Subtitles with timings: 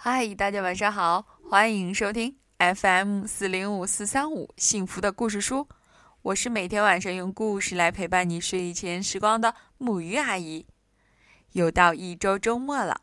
[0.00, 5.68] 嗨，大家晚上好，欢迎收听 FM 四零五四三五幸福的故事书。
[6.22, 10.68] 我是每天晚上用故事来陪伴你睡前时光的母鱼阿姨。
[11.50, 13.00] 又到一周周末了，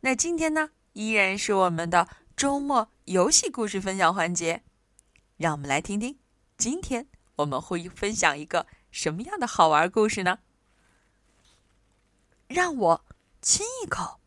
[0.00, 4.64] 那今天呢，依然是我们的周末游戏故事分享环节。
[5.36, 6.18] 让我们来听听，
[6.58, 7.06] 今天
[7.36, 10.40] 我们会分享一个什么样的好玩故事呢？
[12.48, 13.04] 让我
[13.40, 14.18] 亲一口。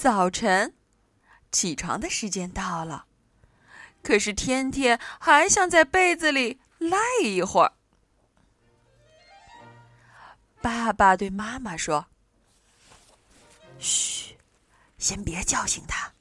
[0.00, 0.74] 早晨，
[1.50, 3.06] 起床的时间到了，
[4.00, 7.72] 可是天天还想在被子里赖一会儿。
[10.62, 12.06] 爸爸对妈妈说
[13.80, 14.36] ：“嘘，
[14.98, 16.12] 先别叫醒他，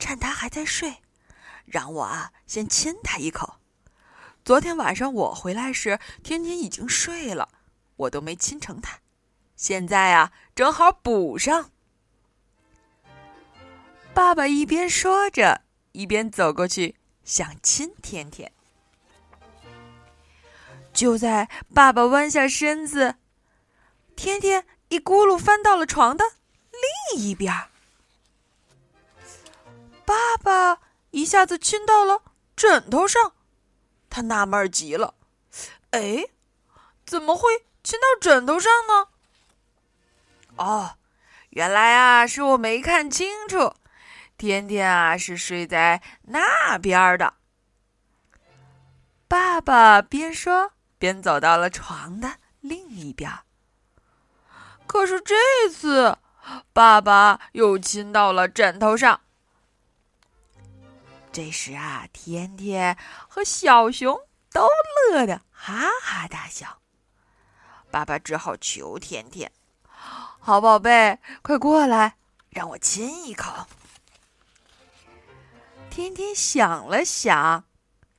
[0.00, 0.96] 趁他还在睡，
[1.64, 3.58] 让我啊先亲他一口。
[4.44, 7.50] 昨天晚上我回来时，天天已经睡了，
[7.94, 8.98] 我都没亲成他。
[9.54, 11.70] 现在啊，正好补上。”
[14.16, 15.60] 爸爸一边说着，
[15.92, 18.50] 一边走过去想亲甜甜。
[20.94, 23.16] 就在爸爸弯下身子，
[24.16, 26.24] 甜甜一咕噜翻到了床的
[27.12, 27.52] 另一边。
[30.06, 32.22] 爸爸一下子亲到了
[32.56, 33.34] 枕头上，
[34.08, 35.12] 他纳闷极了
[35.92, 36.24] ：“哎，
[37.04, 39.08] 怎么会亲到枕头上呢？”
[40.56, 40.96] 哦，
[41.50, 43.74] 原来啊，是我没看清楚。
[44.38, 47.34] 天天啊，是睡在那边的。
[49.28, 53.30] 爸爸边说边走到了床的另一边。
[54.86, 55.34] 可是这
[55.72, 56.18] 次，
[56.72, 59.20] 爸爸又亲到了枕头上。
[61.32, 62.96] 这时啊，天天
[63.28, 64.18] 和小熊
[64.52, 64.68] 都
[65.10, 66.78] 乐得哈哈大笑。
[67.90, 69.50] 爸爸只好求天天
[70.38, 72.16] ：“好宝贝，快过来，
[72.50, 73.66] 让我亲一口。”
[75.96, 77.64] 天天想了想，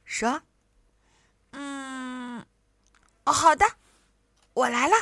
[0.04, 0.42] 说
[1.54, 2.44] ：“嗯，
[3.24, 3.68] 好的，
[4.56, 4.96] 我来了。”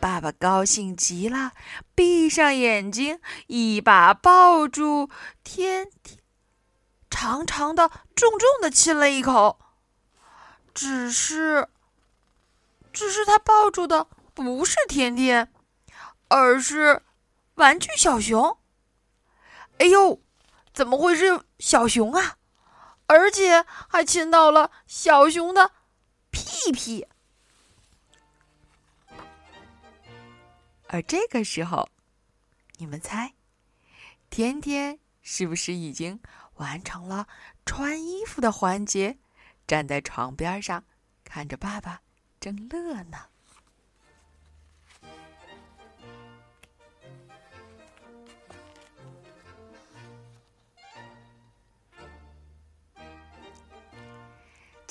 [0.00, 1.52] 爸爸高兴极了，
[1.94, 5.10] 闭上眼睛，一把抱住
[5.44, 6.18] 天天，
[7.10, 9.60] 长长的、重重的亲了一口。
[10.72, 11.68] 只是，
[12.90, 15.52] 只是他抱住的不是天天，
[16.28, 17.02] 而是
[17.56, 18.56] 玩具小熊。
[19.76, 20.21] 哎呦！
[20.72, 22.38] 怎么会是小熊啊？
[23.06, 25.72] 而且还亲到了小熊的
[26.30, 27.06] 屁屁。
[30.88, 31.88] 而这个时候，
[32.76, 33.34] 你们猜，
[34.30, 36.20] 天天是不是已经
[36.54, 37.26] 完成了
[37.66, 39.18] 穿衣服的环节，
[39.66, 40.84] 站在床边上，
[41.24, 42.00] 看着爸爸
[42.40, 43.31] 正乐呢？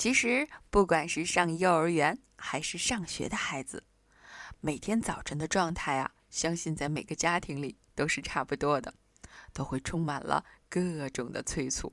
[0.02, 3.84] 其实，不管是上幼儿园还是上学的孩子，
[4.60, 8.92] 每天早晨的状态啊，相信在每个家庭里都是差不多的，
[9.52, 11.92] 都会充满了各种的催促。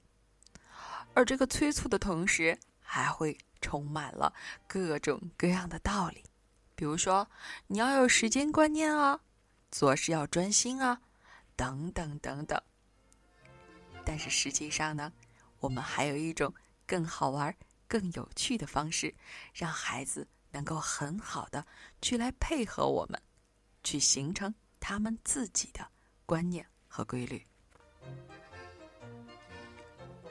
[1.13, 4.33] 而这个催促的同时，还会充满了
[4.65, 6.23] 各种各样的道理，
[6.73, 7.29] 比如说
[7.67, 9.21] 你要有时间观念啊，
[9.69, 10.99] 做事要专心啊，
[11.55, 12.59] 等等等等。
[14.03, 15.13] 但是实际上呢，
[15.59, 16.51] 我们还有一种
[16.87, 17.55] 更好玩。
[17.89, 19.13] 更有趣的方式，
[19.53, 21.65] 让孩子能够很好的
[22.01, 23.21] 去来配合我们，
[23.83, 25.85] 去形成他们自己的
[26.25, 27.43] 观念和规律。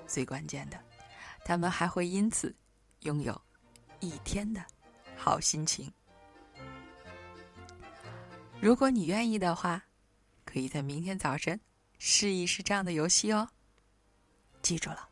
[0.07, 0.83] 最关键的，
[1.45, 2.55] 他们还会因此
[3.01, 3.39] 拥有
[4.01, 4.65] 一天的
[5.17, 5.93] 好心情。
[8.61, 9.85] 如果你愿意的话，
[10.45, 11.61] 可以在明天早晨
[11.99, 13.49] 试一试这样的游戏哦。
[14.63, 15.09] 记住了，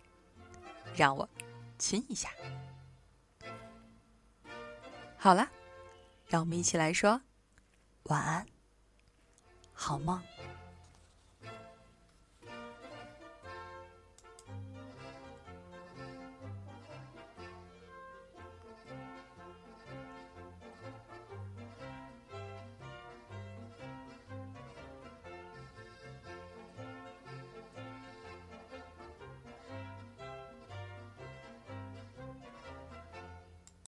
[0.95, 1.28] 让我。
[1.78, 2.31] 亲一下，
[5.18, 5.48] 好了，
[6.27, 7.21] 让我们一起来说
[8.04, 8.47] 晚安，
[9.72, 10.22] 好梦。